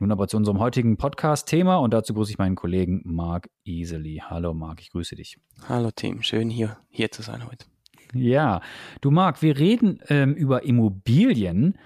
Nun 0.00 0.12
aber 0.12 0.28
zu 0.28 0.36
unserem 0.36 0.60
heutigen 0.60 0.96
Podcast-Thema 0.96 1.78
und 1.78 1.92
dazu 1.92 2.14
grüße 2.14 2.30
ich 2.30 2.38
meinen 2.38 2.54
Kollegen 2.54 3.02
Marc 3.04 3.50
Easily. 3.64 4.22
Hallo 4.24 4.54
Marc, 4.54 4.80
ich 4.80 4.90
grüße 4.90 5.16
dich. 5.16 5.38
Hallo 5.68 5.90
Tim, 5.90 6.22
schön 6.22 6.50
hier, 6.50 6.78
hier 6.88 7.10
zu 7.10 7.22
sein 7.22 7.44
heute. 7.44 7.66
Ja, 8.14 8.60
du 9.00 9.10
Marc, 9.10 9.42
wir 9.42 9.58
reden 9.58 9.98
ähm, 10.08 10.34
über 10.34 10.62
Immobilien. 10.62 11.78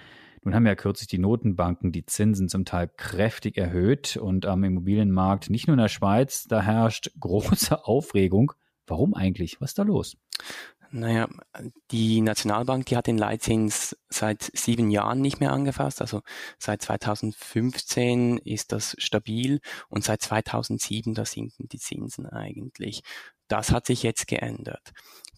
Nun 0.43 0.55
haben 0.55 0.66
ja 0.66 0.75
kürzlich 0.75 1.09
die 1.09 1.16
Notenbanken 1.16 1.91
die 1.91 2.05
Zinsen 2.05 2.51
zum 2.51 2.66
Teil 2.66 2.91
kräftig 2.98 3.57
erhöht 3.57 4.19
und 4.19 4.45
am 4.45 4.63
Immobilienmarkt, 4.63 5.49
nicht 5.49 5.66
nur 5.66 5.74
in 5.74 5.80
der 5.80 5.88
Schweiz, 5.88 6.45
da 6.45 6.60
herrscht 6.60 7.13
große 7.19 7.83
Aufregung. 7.87 8.52
Warum 8.87 9.15
eigentlich? 9.15 9.59
Was 9.63 9.71
ist 9.71 9.79
da 9.79 9.85
los? 9.85 10.19
Naja, 10.95 11.27
die 11.91 12.20
Nationalbank, 12.20 12.84
die 12.84 12.98
hat 12.98 13.06
den 13.06 13.16
Leitzins 13.16 13.96
seit 14.10 14.51
sieben 14.55 14.91
Jahren 14.91 15.23
nicht 15.23 15.41
mehr 15.41 15.51
angefasst. 15.51 16.02
Also 16.02 16.20
seit 16.59 16.82
2015 16.82 18.37
ist 18.37 18.73
das 18.73 18.95
stabil 18.98 19.60
und 19.88 20.05
seit 20.05 20.20
2007, 20.20 21.15
da 21.15 21.24
sinken 21.24 21.66
die 21.68 21.78
Zinsen 21.78 22.26
eigentlich. 22.26 23.02
Das 23.49 23.71
hat 23.71 23.87
sich 23.87 24.02
jetzt 24.02 24.29
geändert. 24.29 24.93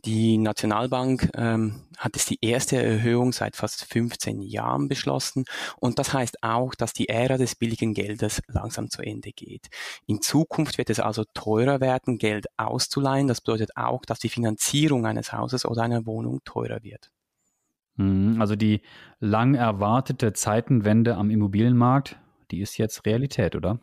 Die 0.05 0.37
Nationalbank 0.37 1.31
ähm, 1.35 1.81
hat 1.97 2.15
es 2.17 2.27
die 2.27 2.39
erste 2.43 2.77
Erhöhung 2.77 3.33
seit 3.33 3.57
fast 3.57 3.87
15 3.87 4.43
Jahren 4.43 4.87
beschlossen 4.89 5.45
und 5.79 5.99
das 5.99 6.13
heißt 6.13 6.43
auch, 6.43 6.75
dass 6.75 6.93
die 6.93 7.09
Ära 7.09 7.39
des 7.39 7.55
billigen 7.55 7.95
Geldes 7.95 8.43
langsam 8.49 8.91
zu 8.91 9.01
Ende 9.01 9.31
geht. 9.33 9.69
In 10.07 10.21
Zukunft 10.21 10.77
wird 10.77 10.91
es 10.91 11.01
also 11.01 11.25
teurer 11.33 11.81
werden, 11.81 12.19
Geld 12.19 12.47
auszuleihen. 12.59 13.29
Das 13.29 13.41
bedeutet 13.41 13.71
auch, 13.77 14.05
dass 14.05 14.19
die 14.19 14.29
Finanzierung 14.29 15.07
eines 15.07 15.33
Hauses 15.33 15.65
oder 15.65 15.83
einer 15.83 16.05
Wohnung 16.05 16.41
teurer 16.45 16.83
wird. 16.83 17.11
Mhm, 17.97 18.41
also 18.43 18.57
die 18.57 18.83
lang 19.21 19.55
erwartete 19.55 20.35
Zeitenwende 20.35 21.17
am 21.17 21.31
Immobilienmarkt, 21.31 22.19
die 22.51 22.61
ist 22.61 22.77
jetzt 22.77 23.07
Realität, 23.07 23.57
oder? 23.57 23.79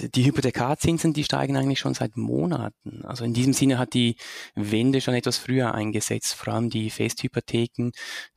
Die 0.00 0.24
Hypothekarzinsen, 0.24 1.12
die 1.12 1.24
steigen 1.24 1.56
eigentlich 1.56 1.78
schon 1.78 1.94
seit 1.94 2.16
Monaten. 2.16 3.04
Also 3.04 3.24
in 3.24 3.34
diesem 3.34 3.52
Sinne 3.52 3.78
hat 3.78 3.94
die 3.94 4.16
Wende 4.54 5.00
schon 5.00 5.14
etwas 5.14 5.38
früher 5.38 5.74
eingesetzt. 5.74 6.34
Vor 6.34 6.54
allem 6.54 6.70
die 6.70 6.90
Festhypotheken, 6.90 7.92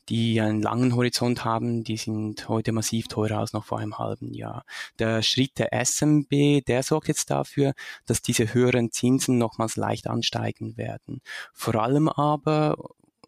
die 0.09 0.41
einen 0.41 0.61
langen 0.61 0.95
Horizont 0.95 1.45
haben, 1.45 1.83
die 1.83 1.97
sind 1.97 2.49
heute 2.49 2.71
massiv 2.71 3.07
teurer 3.07 3.39
als 3.39 3.53
noch 3.53 3.65
vor 3.65 3.79
einem 3.79 3.97
halben 3.97 4.33
Jahr. 4.33 4.63
Der 4.99 5.21
Schritt 5.21 5.57
der 5.57 5.69
SMB, 5.71 6.65
der 6.65 6.83
sorgt 6.83 7.07
jetzt 7.07 7.29
dafür, 7.29 7.73
dass 8.05 8.21
diese 8.21 8.53
höheren 8.53 8.91
Zinsen 8.91 9.37
nochmals 9.37 9.75
leicht 9.75 10.07
ansteigen 10.07 10.77
werden. 10.77 11.21
Vor 11.53 11.75
allem 11.75 12.09
aber, 12.09 12.75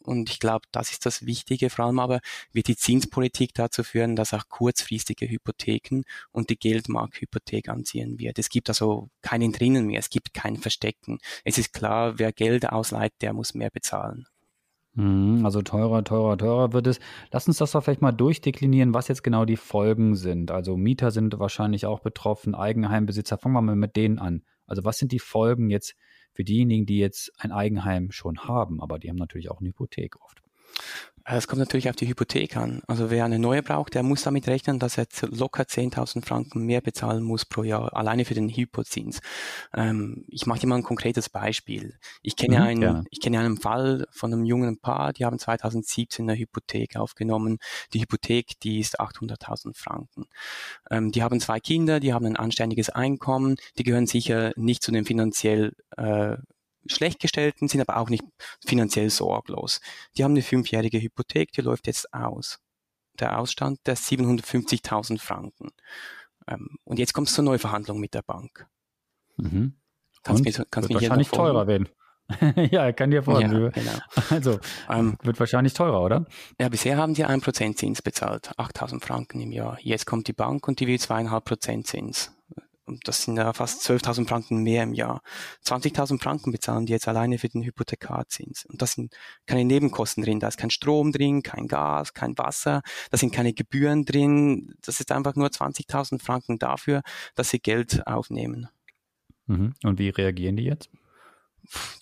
und 0.04 0.30
ich 0.30 0.40
glaube, 0.40 0.68
das 0.72 0.92
ist 0.92 1.06
das 1.06 1.26
Wichtige. 1.26 1.70
Vor 1.70 1.86
allem 1.86 2.00
aber 2.00 2.20
wird 2.52 2.68
die 2.68 2.76
Zinspolitik 2.76 3.54
dazu 3.54 3.84
führen, 3.84 4.16
dass 4.16 4.34
auch 4.34 4.48
kurzfristige 4.50 5.30
Hypotheken 5.30 6.04
und 6.32 6.50
die 6.50 6.58
Geldmarkthypothek 6.58 7.70
anziehen 7.70 8.20
wird. 8.20 8.40
Es 8.40 8.50
gibt 8.50 8.70
also 8.70 9.09
keinen 9.22 9.52
drinnen 9.52 9.88
mehr. 9.88 10.00
Es 10.00 10.09
gibt 10.09 10.34
kein 10.34 10.58
Verstecken. 10.58 11.20
Es 11.44 11.58
ist 11.58 11.74
klar, 11.74 12.20
wer 12.20 12.31
Geld 12.31 12.70
ausleiht, 12.70 13.14
der 13.22 13.34
muss 13.34 13.54
mehr 13.54 13.70
bezahlen. 13.70 14.28
Mhm, 14.96 15.44
also 15.44 15.62
teurer, 15.64 16.03
teurer, 16.03 16.38
teurer 16.38 16.74
wird 16.74 16.88
es. 16.88 17.00
Lass 17.31 17.47
uns 17.47 17.58
das 17.58 17.72
doch 17.72 17.84
vielleicht 17.84 18.02
mal 18.02 18.12
durchdeklinieren, 18.12 18.94
was 18.94 19.08
jetzt 19.08 19.24
genau 19.24 19.46
die 19.46 19.58
Folgen 19.58 20.16
sind. 20.16 20.52
Also 20.52 20.78
Mieter 20.78 21.09
sind 21.12 21.40
wahrscheinlich 21.40 21.85
auch 21.88 22.00
betroffen, 22.02 22.53
Eigenheimbesitzer. 22.53 23.38
Fangen 23.38 23.56
wir 23.56 23.62
mal 23.62 23.75
mit 23.75 23.96
denen 23.96 24.20
an. 24.20 24.44
Also 24.68 24.84
was 24.85 24.97
sind 24.97 25.12
die 25.12 25.20
Folgen 25.20 25.70
jetzt 25.70 25.96
für 26.34 26.44
diejenigen, 26.44 26.86
die 26.86 26.98
jetzt 26.98 27.32
ein 27.38 27.52
Eigenheim 27.52 28.12
schon 28.12 28.40
haben, 28.40 28.82
aber 28.82 29.00
die 29.00 29.10
haben 29.10 29.18
natürlich 29.18 29.50
auch 29.50 29.60
eine 29.60 29.70
Hypothek 29.70 30.22
oft. 30.22 30.42
Es 31.25 31.47
kommt 31.47 31.59
natürlich 31.59 31.89
auf 31.89 31.95
die 31.95 32.07
Hypothek 32.07 32.57
an. 32.57 32.81
Also 32.85 33.09
wer 33.09 33.23
eine 33.23 33.39
neue 33.39 33.63
braucht, 33.63 33.94
der 33.94 34.03
muss 34.03 34.23
damit 34.23 34.45
rechnen, 34.47 34.78
dass 34.78 34.97
er 34.97 35.06
locker 35.22 35.63
10.000 35.63 36.25
Franken 36.25 36.66
mehr 36.66 36.81
bezahlen 36.81 37.23
muss 37.23 37.45
pro 37.45 37.63
Jahr, 37.63 37.95
alleine 37.95 38.25
für 38.25 38.34
den 38.34 38.50
Hypozins. 38.50 39.22
Ähm, 39.73 40.25
ich 40.28 40.45
mache 40.45 40.59
dir 40.59 40.67
mal 40.67 40.75
ein 40.75 40.84
konkretes 40.84 41.29
Beispiel. 41.29 41.97
Ich 42.22 42.35
kenne, 42.35 42.57
mhm, 42.59 42.63
einen, 42.63 43.07
ich 43.09 43.22
kenne 43.22 43.39
einen 43.39 43.57
Fall 43.57 44.06
von 44.11 44.34
einem 44.34 44.44
jungen 44.44 44.79
Paar, 44.79 45.13
die 45.13 45.23
haben 45.23 45.39
2017 45.39 46.29
eine 46.29 46.38
Hypothek 46.38 46.97
aufgenommen. 46.97 47.59
Die 47.94 48.01
Hypothek, 48.01 48.59
die 48.59 48.81
ist 48.81 49.00
800.000 49.00 49.78
Franken. 49.78 50.25
Ähm, 50.91 51.13
die 51.13 51.23
haben 51.23 51.40
zwei 51.40 51.61
Kinder, 51.61 52.01
die 52.01 52.13
haben 52.13 52.25
ein 52.25 52.35
anständiges 52.35 52.90
Einkommen, 52.90 53.55
die 53.78 53.84
gehören 53.84 54.07
sicher 54.07 54.51
nicht 54.57 54.84
zu 54.84 54.91
den 54.91 55.05
finanziell 55.05 55.72
äh, 55.95 56.35
schlecht 56.86 57.20
gestellten, 57.20 57.68
sind 57.68 57.82
aber 57.82 57.98
auch 57.98 58.10
nicht 58.10 58.24
finanziell 58.66 59.10
sorglos. 59.10 59.82
Die 60.18 60.24
haben 60.24 60.32
eine 60.32 60.42
fünfjährige 60.42 61.02
Hypothek, 61.02 61.52
die 61.52 61.62
läuft 61.62 61.88
jetzt 61.88 62.14
aus. 62.14 62.60
Der 63.20 63.40
Ausstand, 63.40 63.80
der 63.86 63.96
750.000 63.96 65.20
Franken. 65.20 65.70
Ähm, 66.48 66.78
und 66.84 67.00
jetzt 67.00 67.14
kommt 67.14 67.28
es 67.28 67.36
zur 67.36 67.44
Neuverhandlung 67.44 68.00
mit 68.00 68.14
der 68.14 68.24
Bank. 68.24 68.68
Mhm. 69.38 69.76
Kannst 70.24 70.46
und? 70.46 70.58
Mir, 70.58 70.66
kannst 70.70 70.90
wird 70.90 71.02
wahrscheinlich 71.02 71.30
teurer 71.30 71.68
werden. 71.68 71.90
ja, 72.72 72.92
kann 72.94 73.12
dir 73.12 73.22
vorstellen. 73.22 73.64
Ja, 73.64 73.70
genau. 73.70 73.98
Also, 74.30 74.60
ähm, 74.90 75.18
wird 75.24 75.40
wahrscheinlich 75.40 75.74
teurer, 75.74 76.02
oder? 76.02 76.26
Ja, 76.60 76.70
bisher 76.70 76.98
haben 76.98 77.14
die 77.14 77.26
1% 77.26 77.76
Zins 77.76 78.02
bezahlt, 78.02 78.52
8000 78.58 79.04
Franken 79.04 79.42
im 79.42 79.52
Jahr. 79.52 79.78
Jetzt 79.82 80.06
kommt 80.06 80.28
die 80.28 80.34
Bank 80.34 80.68
und 80.68 80.80
die 80.80 80.88
will 80.88 80.96
2,5% 80.96 81.84
Zins. 81.84 82.32
Das 83.04 83.24
sind 83.24 83.38
ja 83.38 83.54
fast 83.54 83.82
12.000 83.90 84.28
Franken 84.28 84.64
mehr 84.64 84.84
im 84.84 84.94
Jahr. 84.94 85.22
20.000 85.66 86.22
Franken 86.22 86.52
bezahlen 86.52 86.86
die 86.86 86.92
jetzt 86.92 87.08
alleine 87.08 87.38
für 87.38 87.48
den 87.48 87.64
Hypothekarzins. 87.64 88.66
Und 88.66 88.82
das 88.82 88.94
sind 88.94 89.16
keine 89.46 89.64
Nebenkosten 89.64 90.24
drin. 90.24 90.40
Da 90.40 90.50
ist 90.50 90.58
kein 90.58 90.70
Strom 90.70 91.12
drin, 91.12 91.44
kein 91.44 91.68
Gas, 91.68 92.14
kein 92.14 92.38
Wasser. 92.38 92.82
Da 93.10 93.18
sind 93.18 93.34
keine 93.34 93.54
Gebühren 93.54 94.04
drin. 94.04 94.76
Das 94.82 95.00
ist 95.00 95.12
einfach 95.12 95.36
nur 95.36 95.48
20.000 95.48 96.22
Franken 96.22 96.60
dafür, 96.60 97.04
dass 97.36 97.50
sie 97.50 97.60
Geld 97.60 98.06
aufnehmen. 98.06 98.68
Mhm. 99.48 99.74
Und 99.84 100.00
wie 100.00 100.10
reagieren 100.10 100.58
die 100.58 100.64
jetzt? 100.64 100.90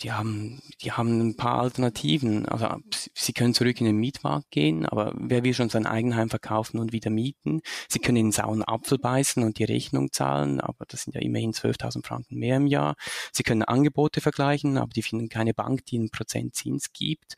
Die 0.01 0.11
haben, 0.11 0.61
die 0.81 0.91
haben 0.91 1.19
ein 1.19 1.35
paar 1.35 1.59
Alternativen. 1.61 2.45
Also 2.47 2.67
sie 3.13 3.33
können 3.33 3.53
zurück 3.53 3.79
in 3.79 3.85
den 3.85 3.97
Mietmarkt 3.97 4.51
gehen, 4.51 4.85
aber 4.85 5.13
wer 5.15 5.43
will 5.43 5.53
schon 5.53 5.69
sein 5.69 5.85
Eigenheim 5.85 6.29
verkaufen 6.29 6.79
und 6.79 6.91
wieder 6.91 7.09
mieten? 7.09 7.61
Sie 7.87 7.99
können 7.99 8.17
in 8.17 8.25
den 8.27 8.31
sauren 8.31 8.63
Apfel 8.63 8.97
beißen 8.97 9.43
und 9.43 9.59
die 9.59 9.63
Rechnung 9.63 10.11
zahlen, 10.11 10.59
aber 10.59 10.85
das 10.87 11.03
sind 11.03 11.15
ja 11.15 11.21
immerhin 11.21 11.53
12.000 11.53 12.05
Franken 12.05 12.37
mehr 12.37 12.57
im 12.57 12.67
Jahr. 12.67 12.95
Sie 13.31 13.43
können 13.43 13.63
Angebote 13.63 14.21
vergleichen, 14.21 14.77
aber 14.77 14.91
die 14.93 15.03
finden 15.03 15.29
keine 15.29 15.53
Bank, 15.53 15.85
die 15.85 15.97
einen 15.97 16.09
Prozentzins 16.09 16.93
gibt. 16.93 17.35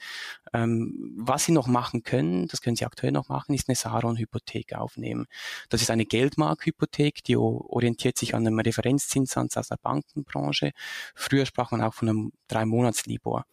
Ähm, 0.54 1.14
was 1.18 1.46
sie 1.46 1.52
noch 1.52 1.68
machen 1.68 2.04
können, 2.04 2.48
das 2.48 2.62
können 2.62 2.76
sie 2.76 2.86
aktuell 2.86 3.12
noch 3.12 3.30
machen, 3.30 3.56
ist 3.56 3.68
eine 3.70 3.76
Saron-Hypothek 3.76 4.74
aufnehmen. 4.76 5.26
Das 5.70 5.82
ist 5.82 5.90
eine 5.90 6.06
Geldmarkthypothek, 6.06 7.24
die 7.24 7.36
orientiert 7.36 8.18
sich 8.18 8.36
an 8.36 8.46
einem 8.46 8.60
Referenzzinssatz 8.60 9.58
aus 9.58 9.70
der 9.70 9.78
Bankenbranche. 9.82 10.72
Früher 11.16 11.46
sprach 11.46 11.72
man 11.72 11.82
auch 11.82 11.96
von 11.96 12.10
einem 12.10 12.32
drei 12.48 12.66
Monats 12.66 13.06
Libor. 13.08 13.46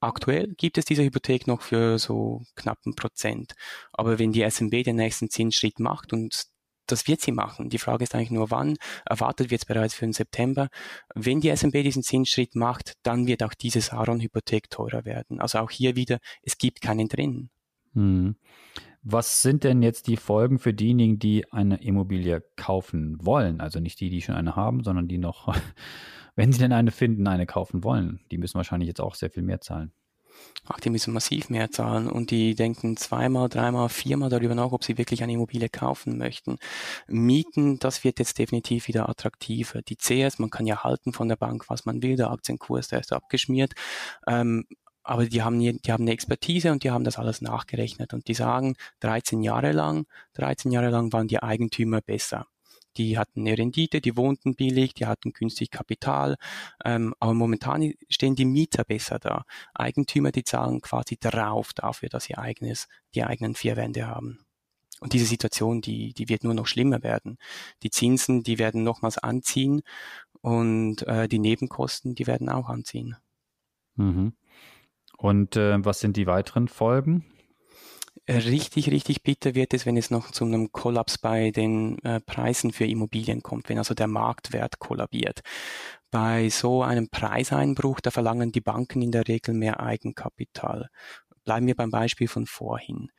Aktuell 0.00 0.54
gibt 0.56 0.78
es 0.78 0.84
diese 0.84 1.02
Hypothek 1.02 1.46
noch 1.48 1.62
für 1.62 1.98
so 1.98 2.42
knappen 2.54 2.94
Prozent. 2.94 3.54
Aber 3.92 4.18
wenn 4.18 4.32
die 4.32 4.48
SMB 4.48 4.84
den 4.84 4.96
nächsten 4.96 5.28
Zinsschritt 5.30 5.80
macht 5.80 6.12
und 6.12 6.46
das 6.90 7.06
wird 7.06 7.20
sie 7.20 7.32
machen. 7.32 7.70
Die 7.70 7.78
Frage 7.78 8.04
ist 8.04 8.14
eigentlich 8.14 8.30
nur 8.30 8.50
wann. 8.50 8.76
Erwartet 9.04 9.50
wird 9.50 9.62
es 9.62 9.66
bereits 9.66 9.94
für 9.94 10.06
den 10.06 10.12
September. 10.12 10.68
Wenn 11.14 11.40
die 11.40 11.54
SMB 11.54 11.82
diesen 11.82 12.02
Zinsschritt 12.02 12.54
macht, 12.54 12.94
dann 13.02 13.26
wird 13.26 13.42
auch 13.42 13.54
diese 13.54 13.80
Saron-Hypothek 13.80 14.70
teurer 14.70 15.04
werden. 15.04 15.40
Also 15.40 15.58
auch 15.58 15.70
hier 15.70 15.96
wieder, 15.96 16.18
es 16.42 16.58
gibt 16.58 16.80
keinen 16.80 17.08
drin. 17.08 17.50
Hm. 17.94 18.36
Was 19.02 19.42
sind 19.42 19.64
denn 19.64 19.82
jetzt 19.82 20.06
die 20.06 20.16
Folgen 20.16 20.58
für 20.58 20.74
diejenigen, 20.74 21.18
die 21.18 21.50
eine 21.52 21.82
Immobilie 21.82 22.42
kaufen 22.56 23.16
wollen? 23.24 23.60
Also 23.60 23.80
nicht 23.80 24.00
die, 24.00 24.10
die 24.10 24.20
schon 24.20 24.34
eine 24.34 24.56
haben, 24.56 24.82
sondern 24.82 25.08
die 25.08 25.18
noch 25.18 25.54
wenn 26.38 26.52
sie 26.52 26.60
denn 26.60 26.72
eine 26.72 26.92
finden, 26.92 27.26
eine 27.26 27.46
kaufen 27.46 27.82
wollen. 27.82 28.20
Die 28.30 28.38
müssen 28.38 28.54
wahrscheinlich 28.54 28.86
jetzt 28.86 29.00
auch 29.00 29.16
sehr 29.16 29.28
viel 29.28 29.42
mehr 29.42 29.60
zahlen. 29.60 29.92
Ach, 30.70 30.80
die 30.80 30.90
müssen 30.90 31.14
massiv 31.14 31.48
mehr 31.48 31.70
zahlen 31.70 32.08
und 32.10 32.30
die 32.30 32.54
denken 32.54 32.96
zweimal, 32.98 33.48
dreimal, 33.48 33.88
viermal 33.88 34.28
darüber 34.28 34.54
nach, 34.54 34.72
ob 34.72 34.84
sie 34.84 34.98
wirklich 34.98 35.22
eine 35.22 35.32
Immobilie 35.32 35.70
kaufen 35.70 36.18
möchten. 36.18 36.58
Mieten, 37.06 37.78
das 37.78 38.04
wird 38.04 38.18
jetzt 38.18 38.38
definitiv 38.38 38.86
wieder 38.86 39.08
attraktiver. 39.08 39.80
Die 39.80 39.96
CS, 39.96 40.38
man 40.38 40.50
kann 40.50 40.66
ja 40.66 40.84
halten 40.84 41.14
von 41.14 41.28
der 41.28 41.36
Bank, 41.36 41.70
was 41.70 41.86
man 41.86 42.02
will, 42.02 42.16
der 42.16 42.30
Aktienkurs, 42.30 42.88
der 42.88 43.00
ist 43.00 43.12
abgeschmiert. 43.14 43.72
Ähm, 44.26 44.66
aber 45.02 45.24
die 45.26 45.42
haben, 45.42 45.58
die 45.58 45.92
haben 45.92 46.02
eine 46.04 46.12
Expertise 46.12 46.70
und 46.70 46.84
die 46.84 46.90
haben 46.90 47.04
das 47.04 47.18
alles 47.18 47.40
nachgerechnet 47.40 48.12
und 48.12 48.28
die 48.28 48.34
sagen, 48.34 48.76
13 49.00 49.42
Jahre 49.42 49.72
lang, 49.72 50.04
13 50.34 50.70
Jahre 50.70 50.90
lang 50.90 51.12
waren 51.14 51.28
die 51.28 51.42
Eigentümer 51.42 52.02
besser 52.02 52.46
die 52.96 53.18
hatten 53.18 53.40
eine 53.40 53.56
Rendite, 53.56 54.00
die 54.00 54.16
wohnten 54.16 54.54
billig, 54.54 54.94
die 54.94 55.06
hatten 55.06 55.32
günstig 55.32 55.70
Kapital, 55.70 56.36
ähm, 56.84 57.14
aber 57.20 57.34
momentan 57.34 57.92
stehen 58.08 58.34
die 58.34 58.44
Mieter 58.44 58.84
besser 58.84 59.18
da. 59.18 59.44
Eigentümer, 59.74 60.32
die 60.32 60.44
zahlen 60.44 60.80
quasi 60.80 61.16
drauf 61.16 61.72
dafür, 61.74 62.08
dass 62.08 62.24
sie 62.24 62.36
eigenes, 62.36 62.88
die 63.14 63.24
eigenen 63.24 63.54
vier 63.54 63.76
Wände 63.76 64.06
haben. 64.06 64.40
Und 65.00 65.12
diese 65.12 65.26
Situation, 65.26 65.80
die, 65.80 66.12
die 66.12 66.28
wird 66.28 66.42
nur 66.42 66.54
noch 66.54 66.66
schlimmer 66.66 67.02
werden. 67.02 67.38
Die 67.82 67.90
Zinsen, 67.90 68.42
die 68.42 68.58
werden 68.58 68.82
nochmals 68.82 69.18
anziehen 69.18 69.82
und 70.40 71.06
äh, 71.06 71.28
die 71.28 71.38
Nebenkosten, 71.38 72.14
die 72.14 72.26
werden 72.26 72.48
auch 72.48 72.68
anziehen. 72.68 73.16
Mhm. 73.94 74.32
Und 75.16 75.56
äh, 75.56 75.84
was 75.84 76.00
sind 76.00 76.16
die 76.16 76.26
weiteren 76.26 76.68
Folgen? 76.68 77.24
Richtig, 78.30 78.90
richtig 78.90 79.22
bitter 79.22 79.54
wird 79.54 79.72
es, 79.72 79.86
wenn 79.86 79.96
es 79.96 80.10
noch 80.10 80.30
zu 80.32 80.44
einem 80.44 80.70
Kollaps 80.70 81.16
bei 81.16 81.50
den 81.50 81.98
äh, 82.04 82.20
Preisen 82.20 82.72
für 82.72 82.84
Immobilien 82.84 83.42
kommt, 83.42 83.70
wenn 83.70 83.78
also 83.78 83.94
der 83.94 84.06
Marktwert 84.06 84.78
kollabiert. 84.78 85.40
Bei 86.10 86.50
so 86.50 86.82
einem 86.82 87.08
Preiseinbruch, 87.08 88.00
da 88.00 88.10
verlangen 88.10 88.52
die 88.52 88.60
Banken 88.60 89.00
in 89.00 89.12
der 89.12 89.26
Regel 89.26 89.54
mehr 89.54 89.80
Eigenkapital. 89.80 90.90
Bleiben 91.44 91.66
wir 91.66 91.74
beim 91.74 91.90
Beispiel 91.90 92.28
von 92.28 92.44
vorhin. 92.44 93.10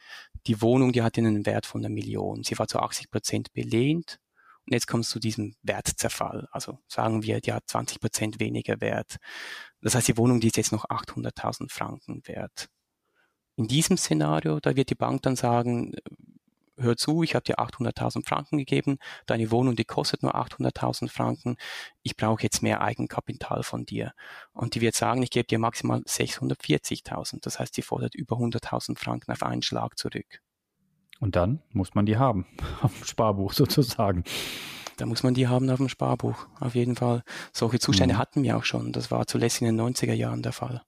Die 0.45 0.61
Wohnung, 0.61 0.91
die 0.91 1.01
hatte 1.01 1.21
einen 1.21 1.47
Wert 1.47 1.65
von 1.65 1.81
einer 1.81 1.94
Million. 1.94 2.44
Sie 2.44 2.59
war 2.59 2.67
zu 2.67 2.79
80 2.79 3.09
Prozent 3.09 3.51
belehnt. 3.53 4.19
Und 4.67 4.73
jetzt 4.73 4.88
kommst 4.88 5.09
du 5.09 5.13
zu 5.13 5.19
diesem 5.19 5.56
Wertzerfall. 5.63 6.47
Also 6.51 6.77
sagen 6.88 7.23
wir, 7.23 7.41
die 7.41 7.53
hat 7.53 7.63
20 7.67 8.00
Prozent 8.00 8.39
weniger 8.39 8.79
Wert. 8.79 9.17
Das 9.81 9.95
heißt, 9.95 10.07
die 10.07 10.17
Wohnung, 10.17 10.39
die 10.39 10.47
ist 10.47 10.57
jetzt 10.57 10.71
noch 10.71 10.85
800.000 10.85 11.71
Franken 11.71 12.21
wert. 12.27 12.69
In 13.59 13.67
diesem 13.67 13.97
Szenario, 13.97 14.61
da 14.61 14.77
wird 14.77 14.89
die 14.89 14.95
Bank 14.95 15.21
dann 15.23 15.35
sagen, 15.35 15.91
hör 16.77 16.95
zu, 16.95 17.23
ich 17.23 17.35
habe 17.35 17.44
dir 17.44 17.59
800.000 17.59 18.25
Franken 18.25 18.57
gegeben, 18.57 19.00
deine 19.25 19.51
Wohnung, 19.51 19.75
die 19.75 19.83
kostet 19.83 20.23
nur 20.23 20.33
800.000 20.33 21.09
Franken, 21.09 21.57
ich 22.01 22.15
brauche 22.15 22.41
jetzt 22.41 22.63
mehr 22.63 22.79
Eigenkapital 22.79 23.63
von 23.63 23.85
dir. 23.85 24.13
Und 24.53 24.75
die 24.75 24.81
wird 24.81 24.95
sagen, 24.95 25.21
ich 25.23 25.29
gebe 25.29 25.45
dir 25.45 25.59
maximal 25.59 26.00
640.000. 26.00 27.39
Das 27.41 27.59
heißt, 27.59 27.75
sie 27.75 27.81
fordert 27.81 28.15
über 28.15 28.38
100.000 28.38 28.97
Franken 28.97 29.29
auf 29.33 29.44
einen 29.44 29.61
Schlag 29.61 29.97
zurück. 29.97 30.39
Und 31.19 31.35
dann 31.35 31.61
muss 31.73 31.95
man 31.95 32.06
die 32.06 32.15
haben, 32.15 32.47
auf 32.81 32.95
dem 32.95 33.03
Sparbuch 33.03 33.51
sozusagen. 33.51 34.23
Da 34.95 35.06
muss 35.06 35.23
man 35.23 35.33
die 35.33 35.50
haben 35.50 35.69
auf 35.69 35.79
dem 35.79 35.89
Sparbuch, 35.89 36.47
auf 36.61 36.75
jeden 36.75 36.95
Fall. 36.95 37.23
Solche 37.51 37.79
Zustände 37.79 38.15
mhm. 38.15 38.19
hatten 38.19 38.44
wir 38.44 38.56
auch 38.56 38.63
schon. 38.63 38.94
Das 38.94 39.11
war 39.11 39.27
zuletzt 39.27 39.59
in 39.61 39.65
den 39.67 39.81
90er 39.81 40.13
Jahren 40.13 40.44
der 40.44 40.53
Fall. 40.53 40.81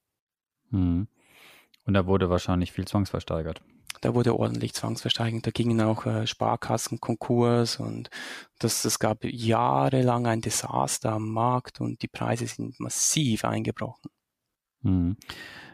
Mhm. 0.69 1.09
Und 1.91 1.95
da 1.95 2.05
wurde 2.05 2.29
wahrscheinlich 2.29 2.71
viel 2.71 2.87
zwangsversteigert. 2.87 3.61
Da 3.99 4.15
wurde 4.15 4.39
ordentlich 4.39 4.73
zwangsversteigert. 4.73 5.45
Da 5.45 5.51
gingen 5.51 5.81
auch 5.81 6.05
äh, 6.05 6.25
Sparkassen 6.25 7.01
Konkurs 7.01 7.81
und 7.81 8.09
das, 8.59 8.85
es 8.85 8.97
gab 8.97 9.25
jahrelang 9.25 10.25
ein 10.25 10.39
Desaster 10.39 11.11
am 11.11 11.33
Markt 11.33 11.81
und 11.81 12.01
die 12.01 12.07
Preise 12.07 12.47
sind 12.47 12.79
massiv 12.79 13.43
eingebrochen. 13.43 14.09
Hm. 14.83 15.17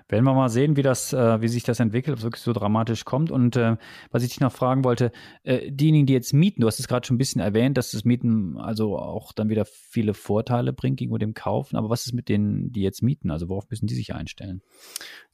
Werden 0.09 0.24
wir 0.24 0.33
mal 0.33 0.50
sehen, 0.50 0.77
wie 0.77 0.83
das, 0.83 1.12
äh, 1.12 1.42
wie 1.42 1.50
sich 1.50 1.63
das 1.63 1.80
entwickelt, 1.80 2.13
ob 2.13 2.19
es 2.19 2.24
wirklich 2.24 2.44
so 2.44 2.54
dramatisch 2.54 3.04
kommt. 3.04 3.30
Und 3.30 3.56
äh, 3.57 3.75
was 4.09 4.24
ich 4.24 4.30
dich 4.30 4.39
noch 4.39 4.54
fragen 4.54 4.83
wollte, 4.86 5.12
äh, 5.44 5.71
diejenigen, 5.71 6.06
die 6.06 6.13
jetzt 6.13 6.33
mieten, 6.33 6.62
du 6.62 6.68
hast 6.68 6.80
es 6.80 6.88
gerade 6.88 7.06
schon 7.06 7.15
ein 7.15 7.18
bisschen 7.18 7.42
erwähnt, 7.42 7.77
dass 7.77 7.92
das 7.92 8.06
Mieten 8.06 8.57
also 8.57 8.98
auch 8.98 9.33
dann 9.33 9.50
wieder 9.50 9.65
viele 9.65 10.13
Vorteile 10.13 10.71
bringt 10.71 10.98
gegenüber 10.98 11.19
dem 11.19 11.33
Kaufen. 11.33 11.75
Aber 11.75 11.89
was 11.89 12.06
ist 12.06 12.13
mit 12.13 12.30
denen, 12.30 12.71
die 12.71 12.81
jetzt 12.81 13.04
mieten? 13.04 13.31
Also 13.31 13.50
worauf 13.50 13.69
müssen 13.69 13.88
die 13.88 13.95
sich 13.95 14.15
einstellen? 14.15 14.62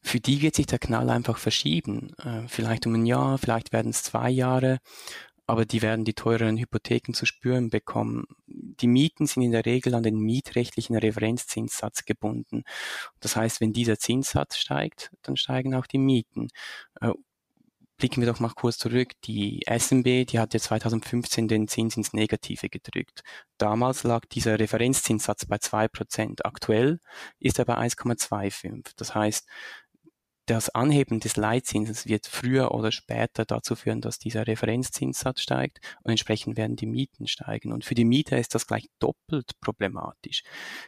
Für 0.01 0.19
die 0.19 0.41
wird 0.41 0.55
sich 0.55 0.65
der 0.65 0.79
Knall 0.79 1.09
einfach 1.09 1.37
verschieben. 1.37 2.11
Äh, 2.23 2.47
vielleicht 2.47 2.87
um 2.87 2.95
ein 2.95 3.05
Jahr, 3.05 3.37
vielleicht 3.37 3.73
werden 3.73 3.91
es 3.91 4.03
zwei 4.03 4.29
Jahre 4.29 4.79
aber 5.45 5.65
die 5.65 5.81
werden 5.81 6.05
die 6.05 6.13
teureren 6.13 6.57
Hypotheken 6.57 7.13
zu 7.13 7.25
spüren 7.25 7.69
bekommen. 7.69 8.25
Die 8.47 8.87
Mieten 8.87 9.27
sind 9.27 9.43
in 9.43 9.51
der 9.51 9.65
Regel 9.65 9.93
an 9.95 10.03
den 10.03 10.17
mietrechtlichen 10.17 10.95
Referenzzinssatz 10.95 12.05
gebunden. 12.05 12.63
Das 13.19 13.35
heißt, 13.35 13.61
wenn 13.61 13.73
dieser 13.73 13.99
Zinssatz 13.99 14.57
steigt, 14.57 15.11
dann 15.21 15.37
steigen 15.37 15.75
auch 15.75 15.87
die 15.87 15.97
Mieten. 15.99 16.47
Äh, 17.01 17.11
blicken 17.97 18.21
wir 18.21 18.31
doch 18.31 18.39
mal 18.39 18.49
kurz 18.49 18.77
zurück. 18.77 19.11
Die 19.25 19.61
SMB, 19.65 20.25
die 20.27 20.39
hatte 20.39 20.59
2015 20.59 21.47
den 21.47 21.67
Zins 21.67 21.95
ins 21.97 22.13
Negative 22.13 22.69
gedrückt. 22.69 23.23
Damals 23.57 24.03
lag 24.03 24.25
dieser 24.25 24.59
Referenzzinssatz 24.59 25.45
bei 25.45 25.57
2%. 25.57 26.41
Aktuell 26.43 26.99
ist 27.39 27.59
er 27.59 27.65
bei 27.65 27.77
1,25. 27.77 28.93
Das 28.97 29.15
heißt, 29.15 29.47
das 30.45 30.69
Anheben 30.69 31.19
des 31.19 31.37
Leitzinses 31.37 32.05
wird 32.05 32.27
früher 32.27 32.71
oder 32.71 32.91
später 32.91 33.45
dazu 33.45 33.75
führen, 33.75 34.01
dass 34.01 34.19
dieser 34.19 34.45
Referenzzinssatz 34.45 35.41
steigt 35.41 35.79
und 36.03 36.11
entsprechend 36.11 36.57
werden 36.57 36.75
die 36.75 36.85
Mieten 36.85 37.27
steigen. 37.27 37.71
Und 37.71 37.85
für 37.85 37.95
die 37.95 38.03
Mieter 38.03 38.37
ist 38.37 38.53
das 38.53 38.67
gleich 38.67 38.89
doppelt 38.99 39.59
problematisch. 39.61 40.43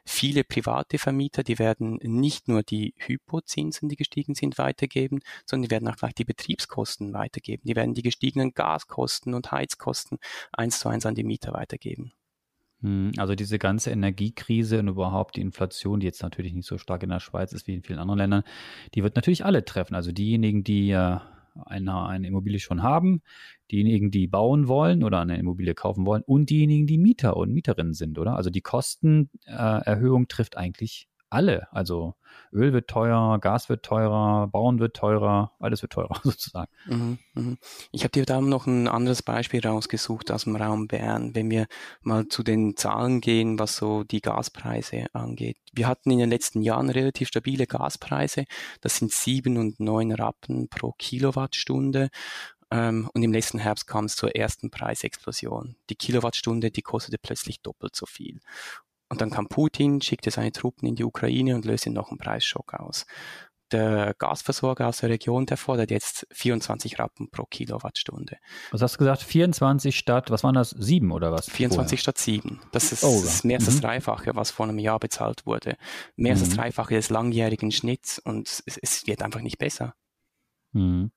Viele 0.05 0.43
private 0.43 0.97
Vermieter, 0.97 1.43
die 1.43 1.57
werden 1.57 1.99
nicht 2.01 2.47
nur 2.47 2.63
die 2.63 2.93
Hypozinsen, 2.97 3.87
die 3.87 3.95
gestiegen 3.95 4.35
sind, 4.35 4.57
weitergeben, 4.57 5.21
sondern 5.45 5.69
die 5.69 5.71
werden 5.71 5.87
auch 5.87 5.97
gleich 5.97 6.15
die 6.15 6.25
Betriebskosten 6.25 7.13
weitergeben. 7.13 7.63
Die 7.65 7.75
werden 7.75 7.93
die 7.93 8.03
gestiegenen 8.03 8.53
Gaskosten 8.53 9.33
und 9.33 9.51
Heizkosten 9.51 10.19
eins 10.51 10.79
zu 10.79 10.89
eins 10.89 11.05
an 11.05 11.15
die 11.15 11.23
Mieter 11.23 11.53
weitergeben. 11.53 12.11
Hm, 12.85 13.13
also 13.17 13.33
diese 13.33 13.57
ganze 13.57 13.89
Energiekrise 13.89 14.79
und 14.79 14.87
überhaupt 14.89 15.37
die 15.37 15.41
Inflation, 15.41 15.99
die 15.99 16.05
jetzt 16.05 16.21
natürlich 16.21 16.53
nicht 16.53 16.67
so 16.67 16.77
stark 16.77 17.01
in 17.01 17.09
der 17.09 17.19
Schweiz 17.19 17.51
ist 17.51 17.65
wie 17.67 17.73
in 17.73 17.81
vielen 17.81 17.97
anderen 17.97 18.19
Ländern, 18.19 18.43
die 18.93 19.01
wird 19.01 19.15
natürlich 19.15 19.43
alle 19.43 19.65
treffen. 19.65 19.95
Also 19.95 20.11
diejenigen, 20.11 20.63
die 20.63 20.91
äh, 20.91 21.17
eine, 21.65 22.05
eine 22.05 22.27
Immobilie 22.27 22.59
schon 22.59 22.83
haben, 22.83 23.23
diejenigen, 23.71 24.11
die 24.11 24.27
bauen 24.27 24.67
wollen 24.67 25.03
oder 25.03 25.19
eine 25.21 25.37
Immobilie 25.39 25.73
kaufen 25.73 26.05
wollen 26.05 26.21
und 26.27 26.51
diejenigen, 26.51 26.85
die 26.85 26.99
Mieter 26.99 27.37
und 27.37 27.51
Mieterinnen 27.51 27.93
sind, 27.93 28.19
oder? 28.19 28.35
Also 28.35 28.51
die 28.51 28.61
Kostenerhöhung 28.61 30.27
trifft 30.27 30.55
eigentlich 30.55 31.07
alle. 31.35 31.67
Also 31.71 32.15
Öl 32.53 32.71
wird 32.73 32.87
teurer, 32.87 33.37
Gas 33.39 33.67
wird 33.69 33.83
teurer, 33.83 34.47
Bauen 34.47 34.79
wird 34.79 34.95
teurer, 34.95 35.51
alles 35.59 35.81
wird 35.81 35.91
teurer 35.91 36.19
sozusagen. 36.23 36.71
Mhm, 36.85 37.19
mhm. 37.33 37.57
Ich 37.91 38.03
habe 38.03 38.11
dir 38.11 38.25
da 38.25 38.39
noch 38.39 38.65
ein 38.65 38.87
anderes 38.87 39.21
Beispiel 39.21 39.65
rausgesucht 39.65 40.31
aus 40.31 40.45
dem 40.45 40.55
Raum 40.55 40.87
Bern, 40.87 41.35
wenn 41.35 41.51
wir 41.51 41.67
mal 42.01 42.27
zu 42.27 42.43
den 42.43 42.77
Zahlen 42.77 43.19
gehen, 43.21 43.59
was 43.59 43.75
so 43.75 44.03
die 44.03 44.21
Gaspreise 44.21 45.05
angeht. 45.13 45.57
Wir 45.73 45.87
hatten 45.87 46.11
in 46.11 46.19
den 46.19 46.29
letzten 46.29 46.61
Jahren 46.61 46.89
relativ 46.89 47.27
stabile 47.27 47.67
Gaspreise. 47.67 48.45
Das 48.81 48.97
sind 48.97 49.11
sieben 49.11 49.57
und 49.57 49.79
neun 49.79 50.13
Rappen 50.13 50.69
pro 50.69 50.93
Kilowattstunde. 50.97 52.09
Ähm, 52.71 53.09
und 53.13 53.21
im 53.21 53.31
letzten 53.31 53.59
Herbst 53.59 53.85
kam 53.85 54.05
es 54.05 54.15
zur 54.15 54.35
ersten 54.35 54.71
Preisexplosion. 54.71 55.75
Die 55.89 55.95
Kilowattstunde, 55.95 56.71
die 56.71 56.81
kostete 56.81 57.17
plötzlich 57.17 57.61
doppelt 57.61 57.95
so 57.95 58.05
viel. 58.05 58.39
Und 59.09 59.21
dann 59.21 59.29
kam 59.29 59.47
Putin, 59.47 60.01
schickte 60.01 60.31
seine 60.31 60.51
Truppen 60.51 60.87
in 60.87 60.95
die 60.95 61.03
Ukraine 61.03 61.55
und 61.55 61.65
löste 61.65 61.89
noch 61.91 62.09
einen 62.09 62.17
Preisschock 62.17 62.73
aus. 62.73 63.05
Der 63.71 64.13
Gasversorger 64.19 64.87
aus 64.87 64.97
der 64.97 65.09
Region, 65.09 65.47
der 65.47 65.57
fordert 65.57 65.89
jetzt 65.89 66.27
24 66.31 66.99
Rappen 66.99 67.29
pro 67.31 67.45
Kilowattstunde. 67.45 68.37
Was 68.71 68.81
hast 68.81 68.95
du 68.95 68.99
gesagt? 68.99 69.23
24 69.23 69.97
statt, 69.97 70.29
was 70.29 70.43
waren 70.43 70.53
das? 70.53 70.69
Sieben 70.69 71.11
oder 71.11 71.31
was? 71.31 71.49
24 71.49 71.99
vorher? 71.99 72.01
statt 72.01 72.17
sieben. 72.19 72.61
Das 72.71 72.91
ist, 72.91 73.03
oh, 73.03 73.21
das 73.23 73.43
mehr 73.43 73.57
als 73.57 73.65
das 73.65 73.77
mhm. 73.77 73.81
Dreifache, 73.81 74.35
was 74.35 74.51
vor 74.51 74.67
einem 74.67 74.77
Jahr 74.77 74.99
bezahlt 74.99 75.47
wurde. 75.47 75.77
Mehr 76.15 76.33
als 76.33 76.41
das 76.41 76.51
mhm. 76.51 76.57
Dreifache 76.57 76.93
des 76.93 77.09
langjährigen 77.09 77.71
Schnitts 77.71 78.19
und 78.19 78.47
es, 78.47 78.77
es 78.77 79.07
wird 79.07 79.23
einfach 79.23 79.41
nicht 79.41 79.57
besser. 79.57 79.95
Mhm. 80.73 81.11